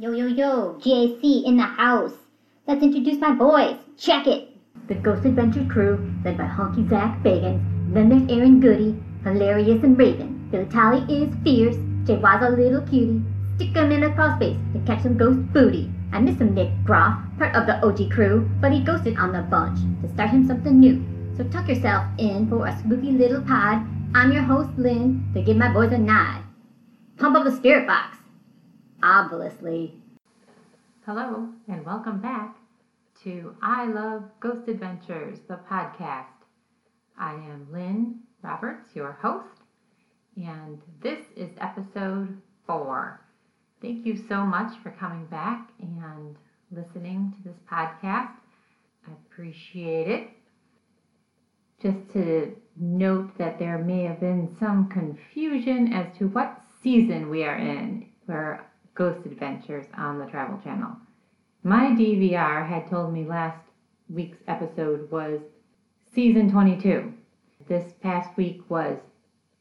[0.00, 2.14] Yo, yo, yo, GAC in the house.
[2.68, 3.74] Let's introduce my boys.
[3.96, 4.56] Check it.
[4.86, 7.60] The Ghost Adventure crew, led by Honky Zach Bagans.
[7.92, 10.48] Then there's Aaron Goodwin, hilarious and Raven.
[10.52, 11.74] Billy Tolley is fierce.
[12.06, 13.24] Jay was a little cutie.
[13.56, 15.90] Stick 'em in a crawl space and catch some ghost booty.
[16.12, 19.42] I miss him, Nick Groff, part of the OG crew, but he ghosted on the
[19.42, 21.02] bunch to start him something new.
[21.36, 23.82] So tuck yourself in for a spooky little pod.
[24.14, 26.38] I'm your host, Lynn, to give my boys a nod.
[27.16, 28.17] Pump up the spirit box.
[29.02, 29.94] Obviously.
[31.06, 32.56] Hello, and welcome back
[33.22, 36.26] to I Love Ghost Adventures, the podcast.
[37.16, 39.62] I am Lynn Roberts, your host,
[40.36, 43.20] and this is episode four.
[43.80, 46.34] Thank you so much for coming back and
[46.72, 48.34] listening to this podcast.
[49.06, 50.30] I appreciate it.
[51.80, 57.44] Just to note that there may have been some confusion as to what season we
[57.44, 58.67] are in for
[58.98, 60.96] Ghost Adventures on the Travel Channel.
[61.62, 63.62] My DVR had told me last
[64.08, 65.40] week's episode was
[66.12, 67.12] season 22.
[67.68, 68.98] This past week was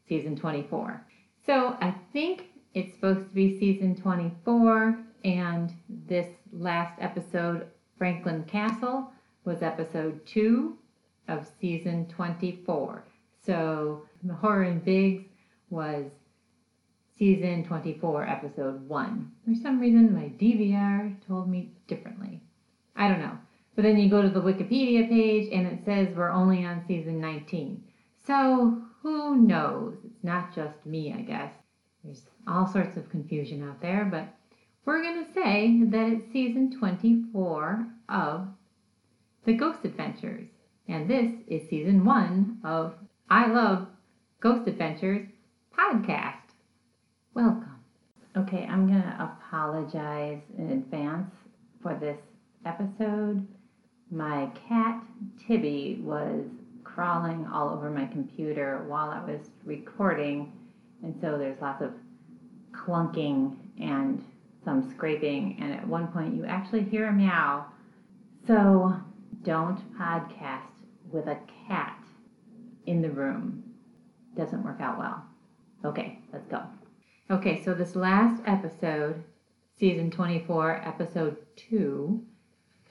[0.09, 1.05] season 24.
[1.45, 9.11] So I think it's supposed to be season 24, and this last episode, Franklin Castle,
[9.45, 10.75] was episode 2
[11.27, 13.03] of season 24.
[13.45, 14.01] So
[14.41, 15.25] Horror in Biggs
[15.69, 16.05] was
[17.17, 19.31] season 24, episode 1.
[19.45, 22.41] For some reason, my DVR told me differently.
[22.95, 23.37] I don't know.
[23.75, 27.19] But then you go to the Wikipedia page and it says we're only on season
[27.21, 27.83] 19.
[28.25, 29.97] So who knows?
[30.03, 31.53] It's not just me, I guess.
[32.03, 34.27] There's all sorts of confusion out there, but
[34.85, 38.47] we're going to say that it's season 24 of
[39.45, 40.47] The Ghost Adventures.
[40.87, 42.95] And this is season 1 of
[43.29, 43.87] I Love
[44.39, 45.27] Ghost Adventures
[45.77, 46.46] podcast.
[47.37, 47.69] Welcome.
[48.35, 51.31] Okay, I'm going to apologize in advance
[51.83, 52.17] for this
[52.65, 53.47] episode.
[54.09, 55.03] My cat,
[55.47, 56.45] Tibby, was
[56.83, 60.51] crawling all over my computer while I was recording,
[61.03, 61.91] and so there's lots of
[62.71, 64.25] clunking and
[64.65, 67.67] some scraping, and at one point you actually hear a meow.
[68.47, 68.95] So
[69.43, 70.73] don't podcast
[71.11, 72.03] with a cat
[72.87, 73.63] in the room.
[74.35, 75.23] Doesn't work out well.
[75.85, 76.63] Okay, let's go.
[77.29, 79.21] Okay, so this last episode,
[79.77, 82.23] season 24, episode 2,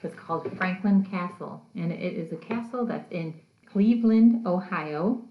[0.03, 1.65] was called Franklin Castle.
[1.75, 3.33] And it is a castle that's in
[3.65, 5.23] Cleveland, Ohio.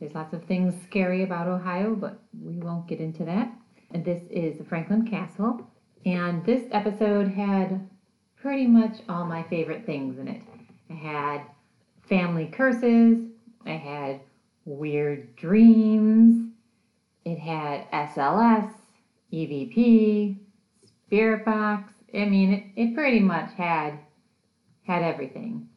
[0.00, 3.52] There's lots of things scary about Ohio, but we won't get into that.
[3.92, 5.70] And this is Franklin Castle.
[6.04, 7.88] And this episode had
[8.34, 10.42] pretty much all my favorite things in it.
[10.90, 11.42] I had
[12.08, 13.28] family curses,
[13.64, 14.22] I had
[14.64, 16.50] weird dreams,
[17.24, 18.70] it had SLS,
[19.32, 20.36] EVP,
[20.84, 21.92] Spirit Box.
[22.14, 23.98] I mean, it, it pretty much had
[24.84, 25.68] had everything.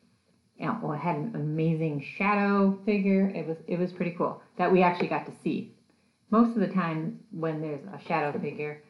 [0.58, 3.30] You know, well, it had an amazing shadow figure.
[3.30, 5.74] It was it was pretty cool that we actually got to see.
[6.30, 8.82] Most of the time, when there's a shadow figure,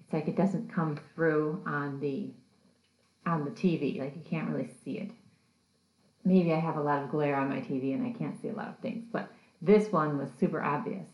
[0.00, 2.30] it's like it doesn't come through on the
[3.26, 3.98] on the TV.
[3.98, 5.10] Like you can't really see it.
[6.24, 8.54] Maybe I have a lot of glare on my TV and I can't see a
[8.54, 9.30] lot of things, but
[9.60, 11.08] this one was super obvious.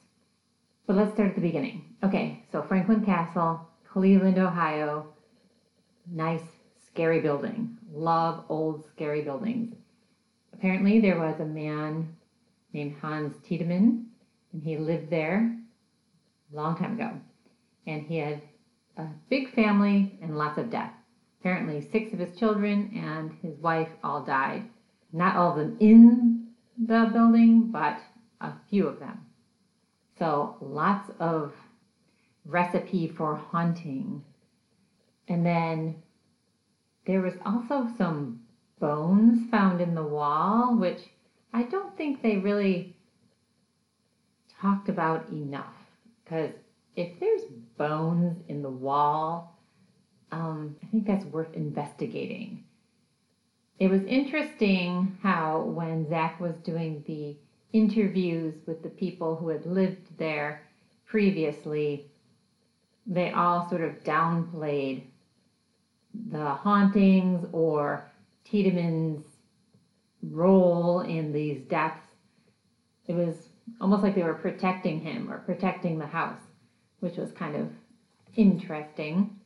[0.86, 1.96] But let's start at the beginning.
[2.02, 5.06] Okay, so Franklin Castle, Cleveland, Ohio.
[6.10, 6.42] Nice,
[6.86, 7.78] scary building.
[7.90, 9.74] Love old, scary buildings.
[10.52, 12.14] Apparently, there was a man
[12.74, 14.06] named Hans Tiedemann,
[14.52, 15.56] and he lived there
[16.52, 17.12] a long time ago.
[17.86, 18.42] And he had
[18.98, 20.92] a big family and lots of death.
[21.40, 24.64] Apparently, six of his children and his wife all died.
[25.12, 27.98] Not all of them in the building, but
[28.40, 29.18] a few of them.
[30.18, 31.52] So lots of
[32.44, 34.22] recipe for haunting.
[35.28, 35.96] And then
[37.06, 38.40] there was also some
[38.78, 41.00] bones found in the wall, which
[41.52, 42.96] I don't think they really
[44.60, 45.74] talked about enough.
[46.22, 46.52] Because
[46.96, 47.42] if there's
[47.76, 49.58] bones in the wall,
[50.32, 52.64] um, I think that's worth investigating.
[53.78, 57.36] It was interesting how when Zach was doing the
[57.74, 60.62] interviews with the people who had lived there
[61.04, 62.06] previously,
[63.06, 65.02] they all sort of downplayed
[66.30, 68.08] the hauntings or
[68.44, 69.24] Tiedemann's
[70.30, 72.06] role in these deaths.
[73.06, 73.48] It was
[73.80, 76.40] almost like they were protecting him or protecting the house,
[77.00, 77.68] which was kind of
[78.36, 79.36] interesting.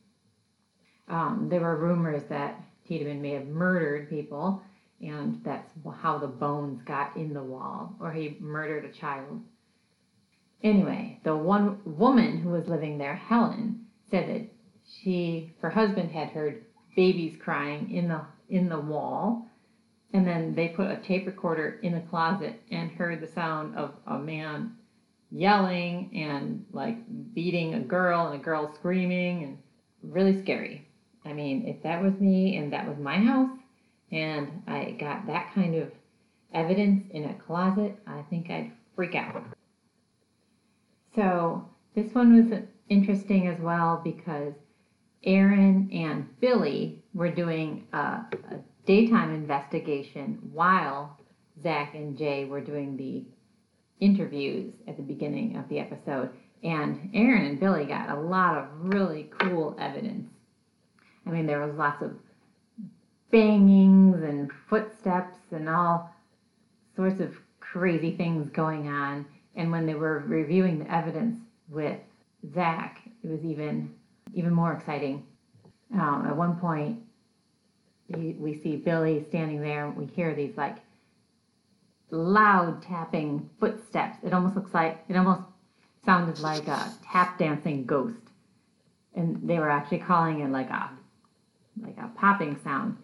[1.07, 4.61] Um, there were rumors that Tiedemann may have murdered people,
[5.01, 9.41] and that's how the bones got in the wall, or he murdered a child.
[10.61, 14.49] Anyway, the one woman who was living there, Helen, said that
[14.85, 16.65] she her husband had heard
[16.95, 19.45] babies crying in the in the wall
[20.11, 23.91] and then they put a tape recorder in the closet and heard the sound of
[24.07, 24.75] a man
[25.31, 26.97] yelling and like
[27.33, 29.57] beating a girl and a girl screaming and
[30.01, 30.87] really scary.
[31.23, 33.58] I mean, if that was me and that was my house
[34.11, 35.91] and I got that kind of
[36.53, 39.43] evidence in a closet, I think I'd freak out.
[41.15, 44.53] So this one was interesting as well because
[45.23, 51.19] Aaron and Billy were doing a, a daytime investigation while
[51.61, 53.25] Zach and Jay were doing the
[53.99, 56.29] interviews at the beginning of the episode.
[56.63, 60.29] And Aaron and Billy got a lot of really cool evidence.
[61.25, 62.11] I mean, there was lots of
[63.31, 66.13] bangings and footsteps and all
[66.95, 69.25] sorts of crazy things going on.
[69.55, 71.39] And when they were reviewing the evidence
[71.69, 71.99] with
[72.53, 73.93] Zach, it was even
[74.33, 75.25] even more exciting.
[75.93, 76.99] Um, at one point,
[78.15, 79.87] he, we see Billy standing there.
[79.87, 80.77] And we hear these like
[82.11, 84.17] loud tapping footsteps.
[84.23, 85.41] It almost looks like it almost
[86.05, 88.21] sounded like a tap dancing ghost,
[89.15, 90.91] and they were actually calling it like a
[91.81, 92.97] like a popping sound.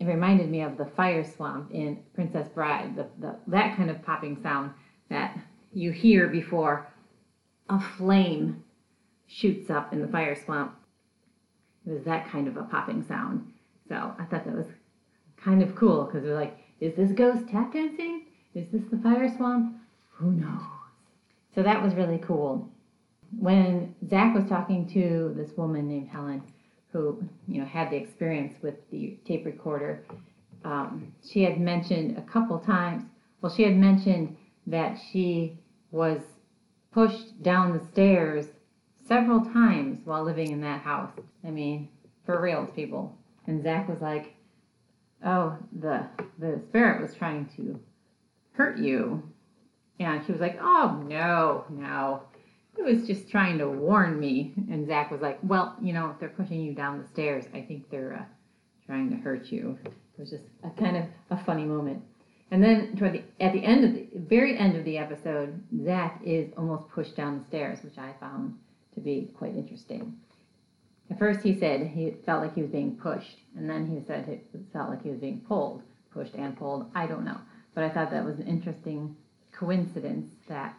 [0.00, 4.02] It reminded me of the fire swamp in Princess Bride, the, the that kind of
[4.02, 4.72] popping sound
[5.10, 5.36] that
[5.72, 6.86] you hear before
[7.68, 8.62] a flame
[9.26, 10.74] shoots up in the fire swamp.
[11.86, 13.52] It was that kind of a popping sound.
[13.88, 14.66] So I thought that was
[15.42, 18.26] kind of cool because we're like, is this ghost tap dancing?
[18.54, 19.76] Is this the fire swamp?
[20.12, 20.62] Who knows?
[21.54, 22.70] So that was really cool.
[23.38, 26.42] When Zach was talking to this woman named Helen,
[26.92, 30.04] who you know had the experience with the tape recorder,
[30.64, 33.04] um, she had mentioned a couple times.
[33.40, 34.36] Well, she had mentioned
[34.66, 35.58] that she
[35.90, 36.20] was
[36.92, 38.46] pushed down the stairs
[39.06, 41.12] several times while living in that house.
[41.44, 41.88] I mean,
[42.26, 43.16] for reals, people.
[43.46, 44.34] And Zach was like,
[45.24, 46.06] "Oh, the
[46.38, 47.80] the spirit was trying to
[48.52, 49.22] hurt you,"
[49.98, 52.22] and she was like, "Oh no, no."
[52.78, 54.54] It was just trying to warn me.
[54.70, 57.60] And Zach was like, Well, you know, if they're pushing you down the stairs, I
[57.62, 58.24] think they're uh,
[58.86, 59.78] trying to hurt you.
[59.84, 62.02] It was just a kind of a funny moment.
[62.50, 66.20] And then toward the at the end of the very end of the episode, Zach
[66.24, 68.56] is almost pushed down the stairs, which I found
[68.94, 70.16] to be quite interesting.
[71.10, 74.28] At first, he said he felt like he was being pushed, and then he said
[74.28, 75.82] it felt like he was being pulled,
[76.12, 76.90] pushed and pulled.
[76.94, 77.38] I don't know,
[77.74, 79.16] but I thought that was an interesting
[79.52, 80.74] coincidence that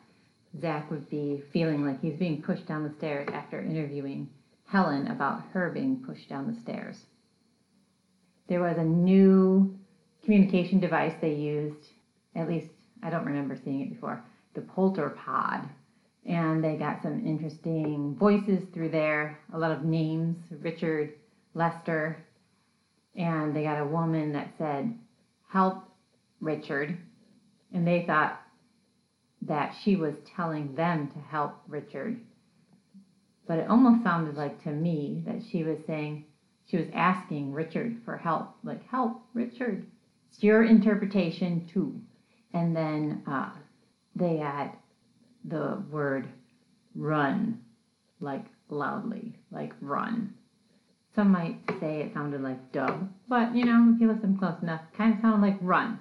[0.57, 4.29] Zach would be feeling like he's being pushed down the stairs after interviewing
[4.65, 7.05] Helen about her being pushed down the stairs.
[8.47, 9.77] There was a new
[10.23, 11.87] communication device they used,
[12.35, 12.69] at least
[13.03, 14.23] I don't remember seeing it before,
[14.53, 15.69] the Polterpod
[16.25, 21.13] and they got some interesting voices through there, a lot of names, Richard,
[21.53, 22.17] Lester,
[23.15, 24.93] and they got a woman that said,
[25.47, 25.83] Help
[26.39, 26.97] Richard.
[27.73, 28.39] And they thought
[29.41, 32.19] that she was telling them to help Richard.
[33.47, 36.25] But it almost sounded like to me that she was saying,
[36.65, 39.87] she was asking Richard for help, like, Help, Richard.
[40.29, 41.99] It's your interpretation too.
[42.53, 43.51] And then uh,
[44.15, 44.71] they had
[45.45, 46.27] the word
[46.95, 47.61] run
[48.19, 50.33] like loudly, like run.
[51.15, 54.81] Some might say it sounded like dub, but you know, if you listen close enough,
[54.95, 55.99] kind of sounded like run,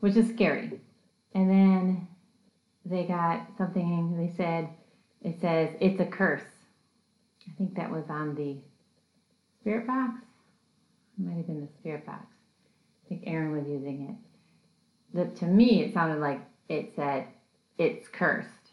[0.00, 0.80] which is scary.
[1.34, 2.08] And then
[2.88, 4.68] they got something, they said,
[5.22, 6.42] it says, it's a curse.
[7.48, 8.56] I think that was on the
[9.60, 10.14] spirit box.
[11.18, 12.26] It might have been the spirit box.
[13.04, 14.16] I think Aaron was using
[15.14, 15.36] it.
[15.36, 17.28] To me, it sounded like it said,
[17.78, 18.66] it's cursed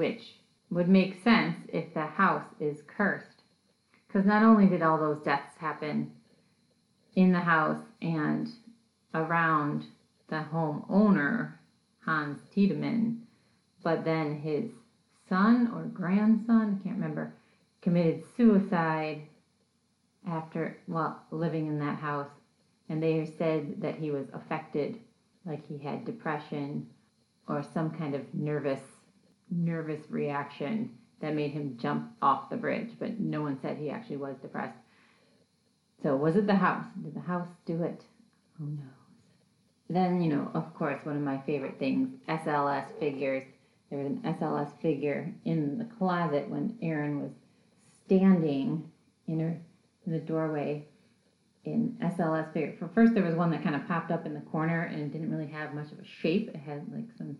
[0.00, 0.36] which
[0.70, 3.42] would make sense if the house is cursed.
[4.06, 6.12] Because not only did all those deaths happen
[7.14, 8.48] in the house and
[9.12, 9.84] around
[10.28, 11.52] the homeowner,
[12.06, 13.26] Hans Tiedemann,
[13.82, 14.70] but then his
[15.28, 17.34] son or grandson, I can't remember,
[17.82, 19.22] committed suicide
[20.28, 22.28] after well living in that house
[22.90, 24.98] and they said that he was affected
[25.46, 26.86] like he had depression
[27.48, 28.80] or some kind of nervous
[29.50, 34.16] nervous reaction that made him jump off the bridge, but no one said he actually
[34.16, 34.78] was depressed.
[36.02, 36.86] So, was it the house?
[37.02, 38.02] Did the house do it?
[38.58, 38.78] Who knows?
[39.88, 43.44] Then, you know, of course, one of my favorite things SLS figures.
[43.90, 47.32] There was an SLS figure in the closet when Aaron was
[48.06, 48.90] standing
[49.26, 49.60] in, her,
[50.06, 50.86] in the doorway
[51.64, 52.76] in SLS figure.
[52.78, 55.30] For first, there was one that kind of popped up in the corner and didn't
[55.30, 56.48] really have much of a shape.
[56.48, 57.36] It had like some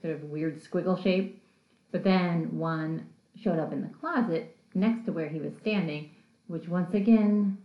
[0.00, 1.42] sort of weird squiggle shape.
[1.90, 6.10] But then one showed up in the closet next to where he was standing
[6.48, 7.58] which once again,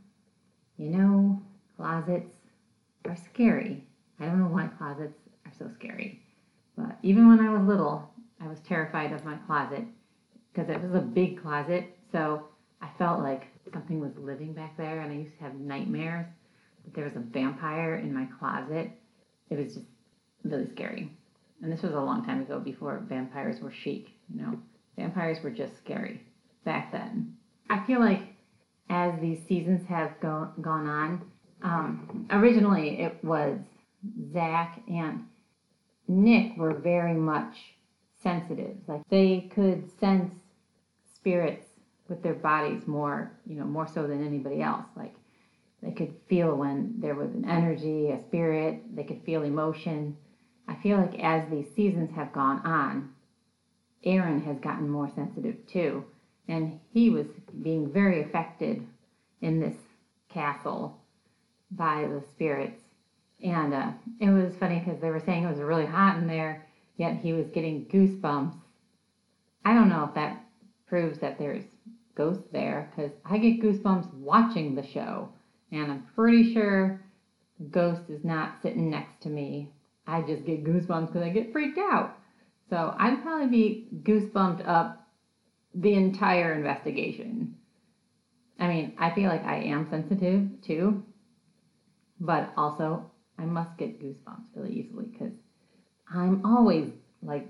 [0.78, 1.42] you know,
[1.76, 2.36] closets
[3.06, 3.84] are scary.
[4.20, 6.22] I don't know why closets are so scary.
[6.78, 8.10] But even when I was little,
[8.44, 9.84] I was terrified of my closet
[10.52, 11.96] because it was a big closet.
[12.12, 12.48] So
[12.82, 16.26] I felt like something was living back there, and I used to have nightmares
[16.84, 18.92] that there was a vampire in my closet.
[19.50, 19.86] It was just
[20.44, 21.10] really scary.
[21.62, 24.60] And this was a long time ago before vampires were chic, you know.
[24.98, 26.22] Vampires were just scary
[26.66, 27.36] back then.
[27.70, 28.22] I feel like
[28.90, 31.22] as these seasons have go- gone on,
[31.64, 33.58] um, originally it was
[34.34, 35.26] Zach and
[36.08, 37.73] Nick were very much
[38.24, 38.78] sensitive.
[38.88, 40.34] Like they could sense
[41.14, 41.66] spirits
[42.10, 44.86] with their bodies more, you know, more so than anybody else.
[44.96, 45.14] Like
[45.82, 50.18] they could feel when there was an energy, a spirit, they could feel emotion.
[50.68, 53.10] I feel like as these seasons have gone on,
[54.04, 56.06] Aaron has gotten more sensitive too.
[56.48, 57.28] And he was
[57.62, 58.86] being very affected
[59.42, 59.76] in this
[60.30, 60.98] castle
[61.72, 62.82] by the spirits.
[63.44, 66.66] And uh, it was funny because they were saying it was really hot in there,
[66.98, 68.56] yet he was getting goosebumps.
[69.66, 70.44] I don't know if that
[70.88, 71.64] proves that there's
[72.16, 75.30] ghosts there because I get goosebumps watching the show.
[75.72, 77.02] And I'm pretty sure
[77.72, 79.72] ghost is not sitting next to me.
[80.06, 82.18] I just get goosebumps because I get freaked out.
[82.70, 85.08] So I'd probably be goosebumped up
[85.74, 87.56] the entire investigation.
[88.60, 91.04] I mean, I feel like I am sensitive too,
[92.20, 95.34] but also I must get goosebumps really easily because
[96.12, 96.92] I'm always
[97.22, 97.48] like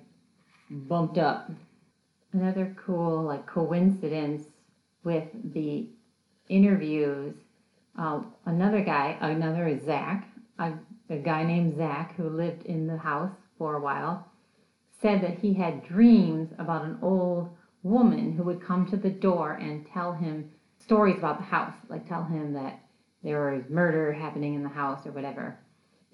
[0.69, 1.51] bumped up.
[2.31, 4.43] Another cool like coincidence
[5.03, 5.87] with the
[6.49, 7.35] interviews.
[7.97, 10.73] Uh, another guy, another Zach, a,
[11.09, 14.27] a guy named Zach who lived in the house for a while,
[14.99, 17.49] said that he had dreams about an old
[17.83, 22.07] woman who would come to the door and tell him stories about the house, like
[22.07, 22.79] tell him that
[23.23, 25.57] there was murder happening in the house or whatever.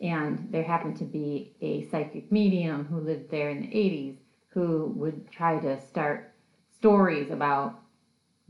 [0.01, 4.15] And there happened to be a psychic medium who lived there in the 80s
[4.49, 6.33] who would try to start
[6.77, 7.79] stories about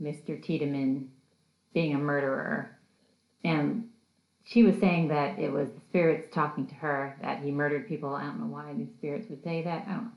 [0.00, 0.40] Mr.
[0.42, 1.10] Tiedemann
[1.74, 2.78] being a murderer.
[3.44, 3.88] And
[4.44, 8.14] she was saying that it was the spirits talking to her that he murdered people.
[8.14, 9.84] I don't know why these spirits would say that.
[9.86, 10.10] I don't know.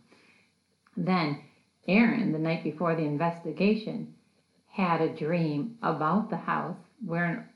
[0.96, 1.40] Then
[1.88, 4.14] Aaron, the night before the investigation,
[4.70, 7.50] had a dream about the house where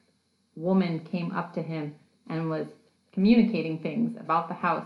[0.56, 1.96] a woman came up to him
[2.28, 2.68] and was
[3.18, 4.86] communicating things about the house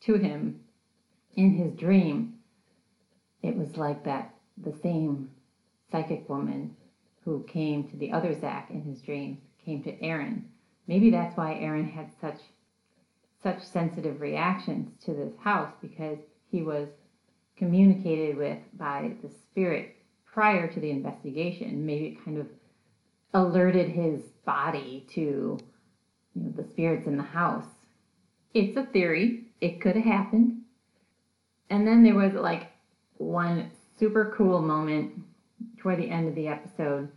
[0.00, 0.58] to him
[1.36, 2.34] in his dream.
[3.40, 5.30] It was like that the same
[5.88, 6.74] psychic woman
[7.24, 10.48] who came to the other Zach in his dream came to Aaron.
[10.88, 12.40] Maybe that's why Aaron had such
[13.40, 16.18] such sensitive reactions to this house because
[16.50, 16.88] he was
[17.56, 19.94] communicated with by the spirit
[20.24, 21.86] prior to the investigation.
[21.86, 22.48] Maybe it kind of
[23.32, 25.60] alerted his body to
[26.34, 27.66] you know, the spirits in the house.
[28.54, 29.44] It's a theory.
[29.60, 30.62] It could have happened.
[31.70, 32.70] And then there was like
[33.18, 35.12] one super cool moment
[35.78, 37.08] toward the end of the episode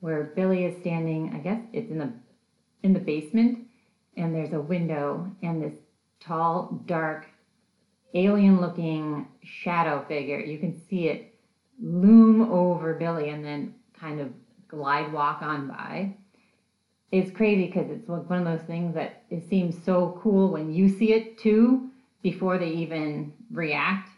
[0.00, 2.12] where Billy is standing, I guess it's in the
[2.82, 3.66] in the basement
[4.16, 5.74] and there's a window and this
[6.20, 7.26] tall, dark,
[8.14, 10.40] alien looking shadow figure.
[10.40, 11.34] You can see it
[11.80, 14.28] loom over Billy and then kind of
[14.68, 16.14] glide walk on by.
[17.12, 20.72] It's crazy because it's like one of those things that it seems so cool when
[20.72, 21.90] you see it too
[22.22, 24.08] before they even react.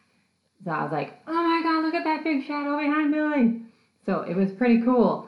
[0.65, 3.63] So I was like, oh my god, look at that big shadow behind Billy.
[4.07, 5.27] So it was pretty cool.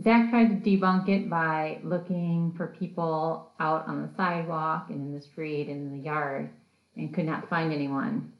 [0.00, 5.12] Zach tried to debunk it by looking for people out on the sidewalk and in
[5.12, 6.50] the street and in the yard
[6.96, 8.32] and could not find anyone.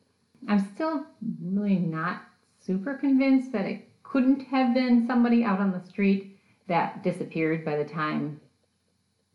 [0.47, 1.05] I'm still
[1.43, 2.23] really not
[2.61, 6.38] super convinced that it couldn't have been somebody out on the street
[6.69, 8.41] that disappeared by the time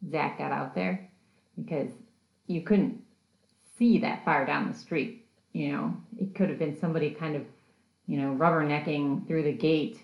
[0.10, 1.10] Zach got out there
[1.58, 1.92] because
[2.48, 3.02] you couldn't
[3.78, 5.26] see that far down the street.
[5.54, 7.44] You know, it could have been somebody kind of,
[8.08, 10.00] you know, rubbernecking through the gate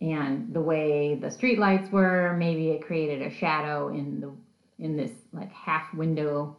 [0.00, 4.32] and the way the street lights were, maybe it created a shadow in the
[4.78, 6.56] in this like half window.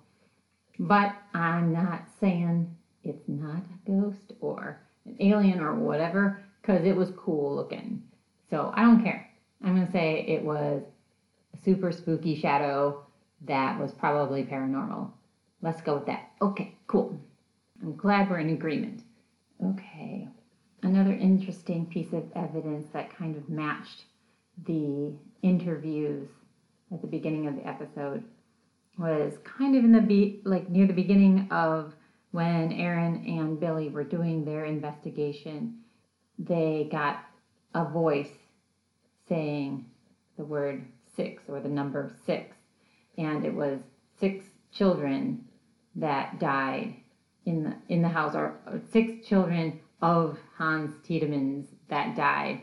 [0.79, 2.73] But I'm not saying
[3.03, 8.01] it's not a ghost or an alien or whatever because it was cool looking.
[8.49, 9.25] So I don't care.
[9.65, 10.84] I'm going to say it was
[11.53, 13.03] a super spooky shadow
[13.45, 15.10] that was probably paranormal.
[15.63, 16.29] Let's go with that.
[16.39, 17.19] Okay, cool.
[17.81, 19.01] I'm glad we're in agreement.
[19.63, 20.27] Okay.
[20.84, 24.03] Another interesting piece of evidence that kind of matched
[24.67, 26.29] the interviews
[26.93, 28.24] at the beginning of the episode
[29.00, 31.95] was kind of in the be like near the beginning of
[32.31, 35.79] when Aaron and Billy were doing their investigation,
[36.38, 37.24] they got
[37.74, 38.29] a voice
[39.27, 39.86] saying
[40.38, 42.55] the word six or the number six.
[43.17, 43.79] And it was
[44.20, 45.46] six children
[45.96, 46.96] that died
[47.46, 48.55] in the in the house, or,
[48.91, 52.62] six children of Hans Tiedemann's that died.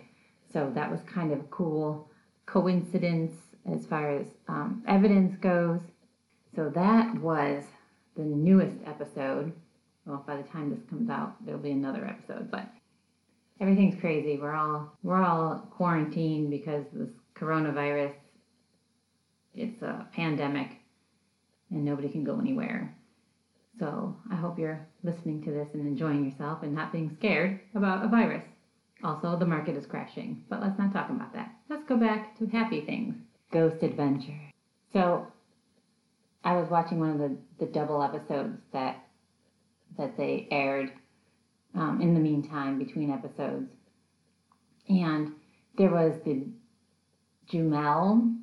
[0.53, 2.11] So that was kind of a cool
[2.47, 3.33] coincidence
[3.73, 5.81] as far as um, evidence goes.
[6.55, 7.65] So that was
[8.17, 9.53] the newest episode.
[10.05, 12.67] Well, by the time this comes out, there'll be another episode, but
[13.63, 14.39] everything's crazy.
[14.39, 18.13] We're all we're all quarantined because this coronavirus.
[19.55, 20.69] It's a pandemic,
[21.71, 22.95] and nobody can go anywhere.
[23.79, 28.05] So I hope you're listening to this and enjoying yourself and not being scared about
[28.05, 28.45] a virus.
[29.05, 31.53] Also, the market is crashing, but let's not talk about that.
[31.69, 33.15] Let's go back to happy things.
[33.53, 34.41] Ghost Adventure.
[34.93, 35.27] So
[36.45, 39.05] I was watching one of the, the double episodes that
[39.99, 40.91] that they aired
[41.75, 43.71] um, in the meantime between episodes,
[44.89, 45.33] and
[45.77, 46.47] there was the
[47.51, 48.37] Jumel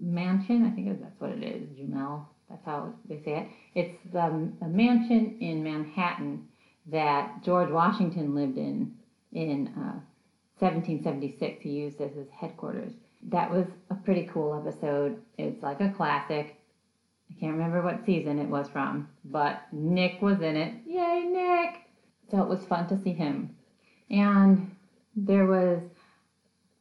[0.00, 0.64] Mansion.
[0.64, 1.68] I think that's what it is.
[1.70, 2.26] Jumel.
[2.48, 3.48] That's how they say it.
[3.74, 6.46] It's the a mansion in Manhattan
[6.86, 8.94] that George Washington lived in
[9.32, 10.00] in uh,
[10.58, 11.62] 1776.
[11.62, 12.92] He used as his headquarters.
[13.30, 15.18] That was a pretty cool episode.
[15.36, 16.56] It's like a classic.
[17.30, 20.74] I can't remember what season it was from, but Nick was in it.
[20.86, 21.87] Yay, Nick!
[22.30, 23.56] So it was fun to see him.
[24.10, 24.74] And
[25.16, 25.82] there was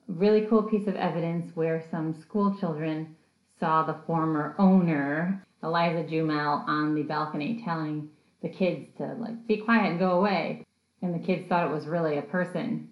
[0.09, 3.15] a really cool piece of evidence where some school children
[3.59, 8.09] saw the former owner, Eliza Jumel, on the balcony telling
[8.41, 10.63] the kids to like be quiet and go away.
[11.01, 12.89] And the kids thought it was really a person.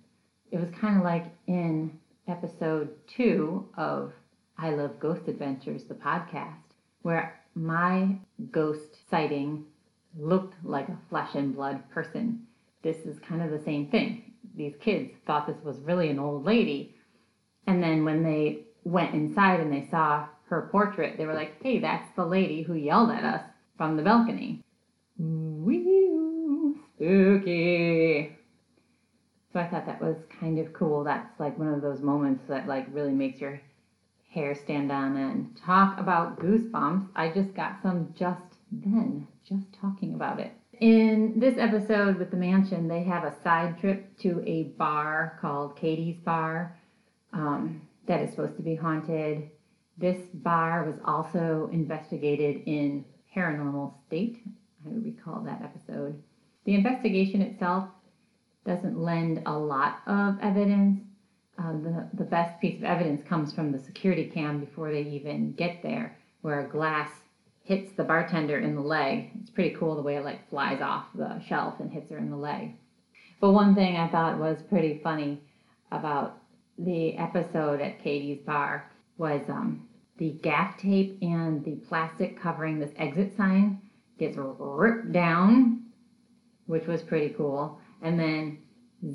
[0.52, 1.98] It was kind of like in
[2.28, 4.14] episode two of
[4.58, 6.56] I Love Ghost Adventures, the podcast,
[7.02, 8.18] where my
[8.52, 9.66] ghost sighting
[10.18, 12.48] looked like a flesh and blood person.
[12.82, 14.34] This is kind of the same thing.
[14.56, 16.96] These kids thought this was really an old lady.
[17.68, 21.80] And then when they went inside and they saw her portrait, they were like, hey,
[21.80, 23.42] that's the lady who yelled at us
[23.78, 24.64] from the balcony.
[25.18, 28.36] Wee spooky.
[29.52, 31.04] So I thought that was kind of cool.
[31.04, 33.62] That's like one of those moments that like really makes your
[34.30, 35.58] hair stand on end.
[35.66, 37.08] Talk about goosebumps.
[37.16, 40.52] I just got some just then, just talking about it.
[40.80, 45.78] In this episode with the mansion, they have a side trip to a bar called
[45.78, 46.76] Katie's Bar
[47.32, 49.50] um, that is supposed to be haunted.
[49.98, 54.38] This bar was also investigated in Paranormal State.
[54.86, 56.22] I recall that episode.
[56.66, 57.88] The investigation itself
[58.66, 61.00] doesn't lend a lot of evidence.
[61.58, 65.54] Um, the, the best piece of evidence comes from the security cam before they even
[65.54, 67.10] get there, where a glass
[67.66, 69.32] hits the bartender in the leg.
[69.42, 72.30] It's pretty cool the way it like flies off the shelf and hits her in
[72.30, 72.76] the leg.
[73.42, 75.42] But one thing I thought was pretty funny
[75.92, 76.38] about
[76.78, 82.92] the episode at Katie's bar was um, the gaff tape and the plastic covering this
[82.98, 83.82] exit sign
[84.20, 85.86] gets ripped down,
[86.68, 87.80] which was pretty cool.
[88.02, 88.60] And then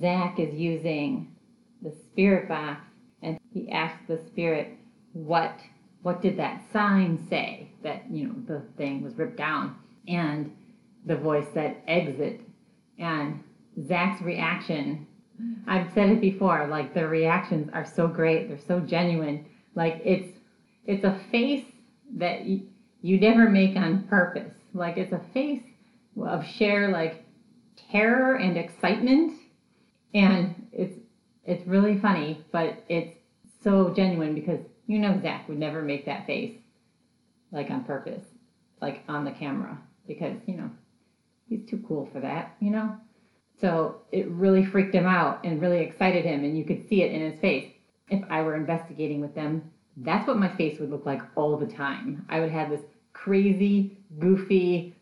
[0.01, 1.37] Zach is using
[1.83, 2.83] the spirit box
[3.23, 4.77] and he asks the spirit
[5.13, 5.55] what
[6.03, 9.77] what did that sign say that you know the thing was ripped down?
[10.09, 10.55] And
[11.07, 12.41] the voice said exit.
[12.99, 13.43] And
[13.87, 15.07] Zach's reaction
[15.67, 18.49] I've said it before like the reactions are so great.
[18.49, 19.47] They're so genuine.
[19.75, 20.37] Like it's
[20.85, 21.65] it's a face
[22.17, 22.67] that you,
[23.03, 24.53] you never make on purpose.
[24.75, 25.63] Like it's a face
[26.21, 27.25] of sheer like
[27.91, 29.39] terror and excitement.
[30.13, 30.99] And it's
[31.45, 33.17] it's really funny but it's
[33.63, 36.57] so genuine because you know zach would never make that face
[37.53, 38.25] like on purpose
[38.83, 40.69] like on the camera because you know
[41.49, 42.97] he's too cool for that you know?
[43.61, 47.13] So it really freaked him out and really excited him and you could see it
[47.13, 47.71] in his face.
[48.09, 51.67] If i were investigating with them that's what my face would look like all the
[51.67, 52.25] time.
[52.29, 52.81] I would have this
[53.13, 54.97] crazy goofy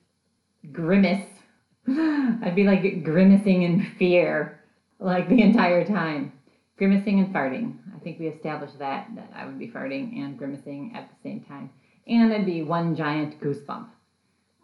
[0.72, 1.27] grimace.
[1.88, 4.61] I'd be like grimacing in fear
[4.98, 6.33] like the entire time.
[6.79, 7.77] Grimacing and farting.
[7.95, 11.41] I think we established that, that I would be farting and grimacing at the same
[11.41, 11.71] time.
[12.07, 13.88] And I'd be one giant goosebump.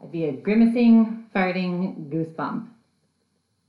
[0.02, 2.68] I'd be a grimacing, farting goosebump.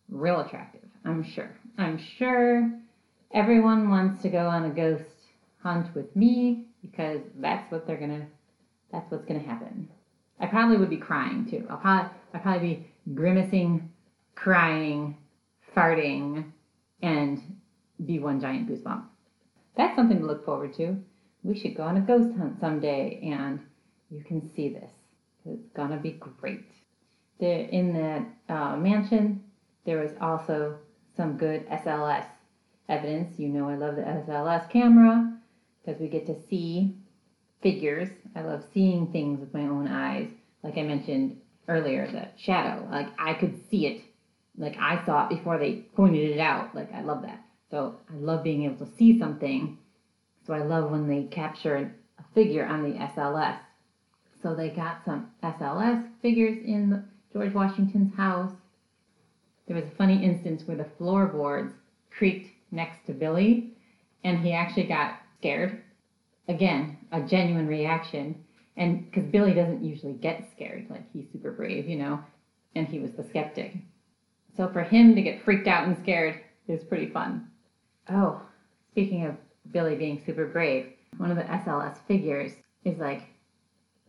[0.10, 1.50] Real attractive, I'm sure.
[1.78, 2.72] I'm sure
[3.34, 5.10] everyone wants to go on a ghost
[5.62, 8.28] hunt with me because that's what they're gonna
[8.92, 9.90] that's what's gonna happen.
[10.40, 11.66] I probably would be crying too.
[11.70, 13.90] I'll probably I'd probably be grimacing,
[14.36, 15.18] crying,
[15.76, 16.52] farting,
[17.02, 17.42] and
[18.04, 19.04] be one giant goosebump.
[19.78, 20.98] That's something to look forward to.
[21.44, 23.60] We should go on a ghost hunt someday, and
[24.10, 24.92] you can see this.
[25.46, 26.66] It's gonna be great.
[27.40, 29.44] There, in that uh, mansion,
[29.86, 30.78] there was also
[31.16, 32.26] some good SLS
[32.90, 33.38] evidence.
[33.38, 35.38] You know, I love the SLS camera.
[35.86, 36.96] because we get to see
[37.62, 38.10] figures.
[38.36, 40.30] I love seeing things with my own eyes.
[40.64, 42.88] Like I mentioned earlier, the shadow.
[42.90, 44.02] Like I could see it.
[44.58, 46.74] Like I saw it before they pointed it out.
[46.74, 47.45] Like I love that.
[47.70, 49.78] So I love being able to see something.
[50.46, 51.76] So I love when they capture
[52.20, 53.58] a figure on the SLS.
[54.42, 58.54] So they got some SLS figures in George Washington's house.
[59.68, 61.74] There was a funny instance where the floorboards
[62.12, 63.72] creaked next to Billy
[64.24, 65.82] and he actually got scared.
[66.48, 68.44] Again, a genuine reaction.
[68.78, 72.20] And because Billy doesn't usually get scared, like he's super brave, you know,
[72.76, 73.76] and he was the skeptic.
[74.56, 77.48] So for him to get freaked out and scared is pretty fun.
[78.10, 78.42] Oh,
[78.92, 79.36] speaking of
[79.72, 82.52] Billy being super brave, one of the SLS figures
[82.84, 83.24] is like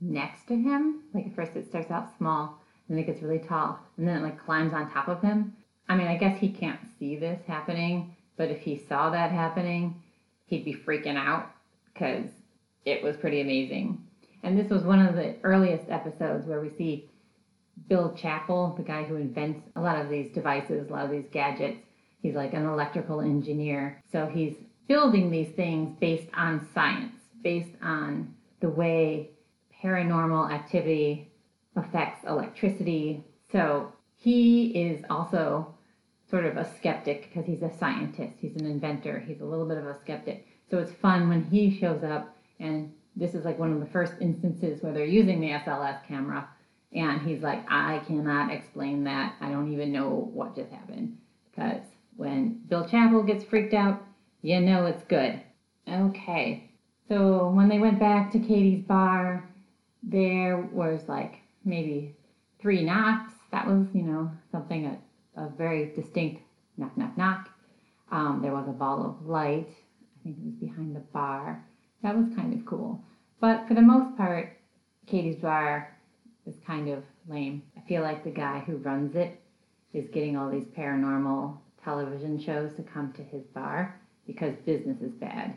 [0.01, 1.03] next to him.
[1.15, 4.19] Like at first it starts out small, and then it gets really tall, and then
[4.19, 5.55] it like climbs on top of him.
[5.89, 10.03] I mean, I guess he can't see this happening, but if he saw that happening,
[10.47, 11.51] he'd be freaking out
[11.93, 12.27] because
[12.85, 14.05] it was pretty amazing.
[14.43, 17.09] And this was one of the earliest episodes where we see
[17.89, 21.29] Bill Chappell, the guy who invents a lot of these devices, a lot of these
[21.33, 21.86] gadgets.
[22.21, 24.03] He's like an electrical engineer.
[24.11, 24.55] So he's
[24.89, 29.31] building these things based on science, based on the way
[29.83, 31.31] paranormal activity
[31.77, 33.25] affects electricity.
[33.53, 35.75] So he is also
[36.29, 39.79] sort of a skeptic because he's a scientist, he's an inventor, he's a little bit
[39.79, 40.47] of a skeptic.
[40.71, 44.15] So it's fun when he shows up, and this is like one of the first
[44.21, 46.49] instances where they're using the SLS camera,
[46.93, 49.37] and he's like, I cannot explain that.
[49.41, 51.19] I don't even know what just happened.
[51.51, 51.83] Because
[52.17, 54.03] when Bill Chappell gets freaked out,
[54.43, 55.41] you know it's good.
[55.89, 56.71] Okay,
[57.09, 59.49] so when they went back to Katie's bar,
[60.03, 62.17] there was like maybe
[62.59, 63.33] three knocks.
[63.53, 64.99] That was, you know, something, a,
[65.41, 66.43] a very distinct
[66.77, 67.51] knock, knock, knock.
[68.11, 69.69] Um, there was a ball of light.
[69.71, 71.65] I think it was behind the bar.
[72.03, 73.03] That was kind of cool.
[73.41, 74.57] But for the most part,
[75.07, 75.97] Katie's bar
[76.47, 77.63] is kind of lame.
[77.77, 79.41] I feel like the guy who runs it
[79.93, 85.13] is getting all these paranormal television shows to come to his bar because business is
[85.13, 85.57] bad.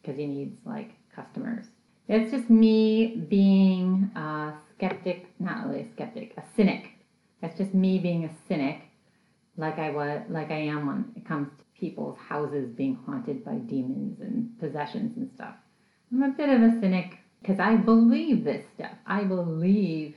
[0.00, 1.66] Because he needs like customers.
[2.08, 6.88] It's just me being a skeptic, not really a skeptic, a cynic.
[7.40, 8.82] That's just me being a cynic,
[9.56, 13.54] like I was, like I am when it comes to people's houses being haunted by
[13.54, 15.54] demons and possessions and stuff.
[16.10, 18.92] I'm a bit of a cynic because I believe this stuff.
[19.06, 20.16] I believe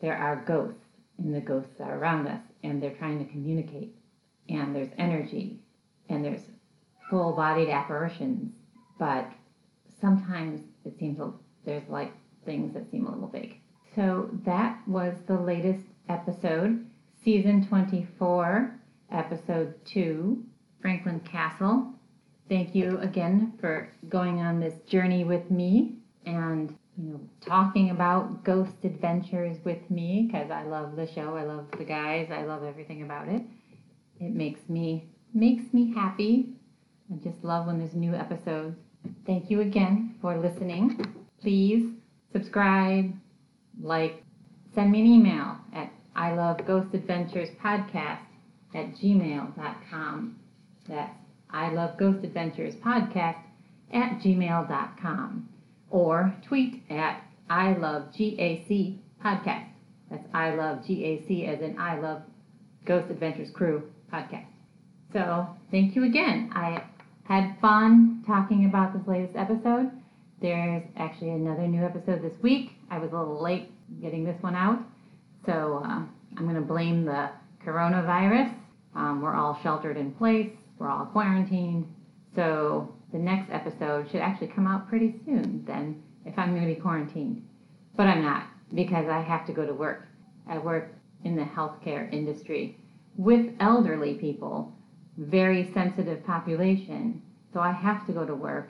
[0.00, 0.80] there are ghosts,
[1.18, 3.94] and the ghosts are around us, and they're trying to communicate,
[4.48, 5.60] and there's energy,
[6.08, 6.42] and there's
[7.10, 8.52] full-bodied apparitions,
[8.98, 9.30] but
[10.00, 11.18] sometimes it seems
[11.64, 12.12] there's like
[12.44, 13.58] things that seem a little big.
[13.94, 16.84] So that was the latest episode,
[17.24, 18.80] season 24,
[19.10, 20.44] episode 2,
[20.80, 21.92] Franklin Castle.
[22.48, 28.44] Thank you again for going on this journey with me and you know talking about
[28.44, 31.36] ghost adventures with me because I love the show.
[31.36, 32.28] I love the guys.
[32.30, 33.42] I love everything about it.
[34.20, 36.50] It makes me makes me happy.
[37.12, 38.76] I just love when there's new episodes.
[39.26, 41.04] Thank you again for listening.
[41.40, 41.92] Please
[42.32, 43.12] subscribe,
[43.80, 44.22] like,
[44.74, 48.20] send me an email at I love ghost adventures podcast
[48.74, 50.38] at gmail.com.
[50.88, 51.12] That's
[51.50, 53.38] I love ghost adventures podcast
[53.92, 55.48] at gmail.com
[55.90, 59.68] or tweet at I love GAC podcast.
[60.10, 62.22] That's I love GAC as in I love
[62.84, 63.82] Ghost Adventures Crew
[64.14, 64.46] podcast.
[65.12, 66.50] So thank you again.
[66.54, 66.84] I
[67.24, 69.90] had fun talking about this latest episode.
[70.40, 72.72] There's actually another new episode this week.
[72.90, 74.78] I was a little late getting this one out,
[75.46, 76.02] so uh,
[76.36, 77.30] I'm going to blame the
[77.64, 78.54] coronavirus.
[78.94, 81.86] Um, we're all sheltered in place, we're all quarantined,
[82.36, 86.74] so the next episode should actually come out pretty soon then if I'm going to
[86.74, 87.42] be quarantined.
[87.96, 90.06] But I'm not because I have to go to work.
[90.48, 90.92] I work
[91.24, 92.76] in the healthcare industry
[93.16, 94.74] with elderly people
[95.16, 97.22] very sensitive population.
[97.52, 98.68] So I have to go to work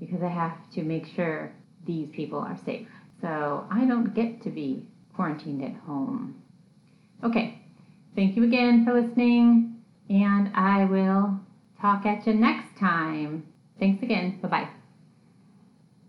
[0.00, 1.52] because I have to make sure
[1.86, 2.88] these people are safe.
[3.20, 6.42] So I don't get to be quarantined at home.
[7.22, 7.58] Okay,
[8.14, 9.76] thank you again for listening,
[10.10, 11.40] and I will
[11.80, 13.46] talk at you next time.
[13.78, 14.38] Thanks again.
[14.42, 14.68] Bye bye.